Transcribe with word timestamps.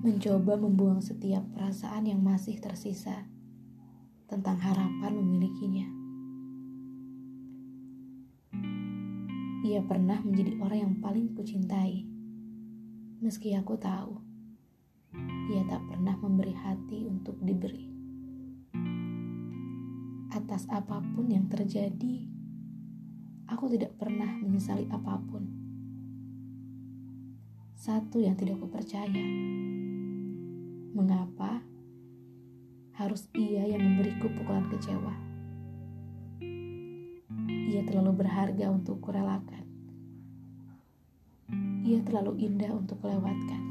mencoba 0.00 0.56
membuang 0.56 1.04
setiap 1.04 1.44
perasaan 1.52 2.08
yang 2.08 2.24
masih 2.24 2.56
tersisa 2.56 3.28
tentang 4.32 4.56
harapan 4.56 5.12
memilikinya. 5.12 5.88
Ia 9.60 9.84
pernah 9.84 10.24
menjadi 10.24 10.56
orang 10.64 10.78
yang 10.80 10.94
paling 11.04 11.36
kucintai, 11.36 12.08
meski 13.20 13.52
aku 13.52 13.76
tahu 13.76 14.30
ia 15.52 15.68
tak 15.68 15.84
pernah 15.84 16.16
memberi 16.16 16.54
hati 16.56 17.04
untuk 17.04 17.36
diberi. 17.44 17.92
Atas 20.32 20.64
apa 20.72 21.02
pun 21.12 21.28
yang 21.28 21.44
terjadi, 21.52 22.24
aku 23.52 23.68
tidak 23.76 24.00
pernah 24.00 24.32
menyesali 24.40 24.88
apa 24.88 25.20
pun. 25.28 25.69
Satu 27.80 28.20
yang 28.20 28.36
tidak 28.36 28.60
kupercaya, 28.60 29.08
mengapa 30.92 31.64
harus 32.92 33.24
ia 33.32 33.64
yang 33.64 33.80
memberiku 33.80 34.28
pukulan 34.36 34.68
kecewa? 34.68 35.16
Ia 37.48 37.80
terlalu 37.88 38.20
berharga 38.20 38.68
untuk 38.68 39.00
kurelakan. 39.00 39.64
Ia 41.88 42.04
terlalu 42.04 42.52
indah 42.52 42.68
untuk 42.76 43.00
kelewatkan. 43.00 43.64